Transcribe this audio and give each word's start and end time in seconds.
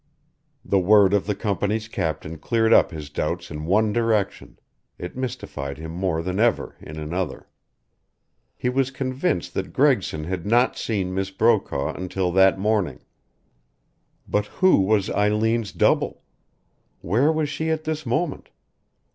The 0.65 0.79
word 0.79 1.13
of 1.13 1.27
the 1.27 1.35
company's 1.35 1.87
captain 1.87 2.39
cleared 2.39 2.73
up 2.73 2.89
his 2.89 3.11
doubts 3.11 3.51
in 3.51 3.67
one 3.67 3.93
direction; 3.93 4.57
it 4.97 5.15
mystified 5.15 5.77
him 5.77 5.91
more 5.91 6.23
than 6.23 6.39
ever 6.39 6.75
in 6.79 6.97
another. 6.97 7.47
He 8.57 8.67
was 8.67 8.89
convinced 8.89 9.53
that 9.53 9.73
Gregson 9.73 10.23
had 10.23 10.43
not 10.43 10.75
seen 10.75 11.13
Miss 11.13 11.29
Brokaw 11.29 11.93
until 11.93 12.31
that 12.31 12.57
morning. 12.57 13.01
But 14.27 14.47
who 14.47 14.81
was 14.81 15.11
Eileen's 15.11 15.71
double? 15.71 16.23
Where 17.01 17.31
was 17.31 17.47
she 17.49 17.69
at 17.69 17.83
this 17.83 18.03
moment? 18.03 18.49